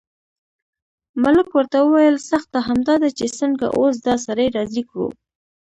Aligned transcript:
ملک 1.23 1.47
ورته 1.57 1.77
وویل 1.81 2.17
سخته 2.29 2.57
همدا 2.67 2.95
ده 3.01 3.09
چې 3.17 3.25
څنګه 3.39 3.65
اوس 3.77 3.95
دا 4.07 4.15
سړی 4.25 4.47
راضي 4.57 4.83
کړو. 4.89 5.07